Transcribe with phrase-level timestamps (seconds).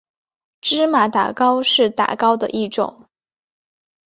[0.61, 3.07] 芝麻打糕是打糕的一种。